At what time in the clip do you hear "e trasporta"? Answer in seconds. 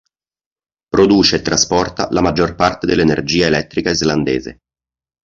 1.35-2.07